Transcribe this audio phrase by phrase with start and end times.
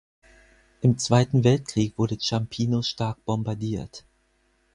[0.81, 4.03] Im Zweiten Weltkrieg wurde Ciampino stark bombardiert.